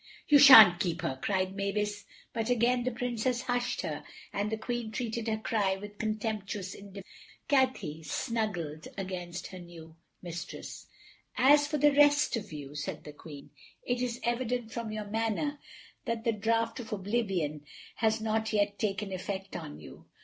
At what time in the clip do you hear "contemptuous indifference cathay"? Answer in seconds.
5.99-8.01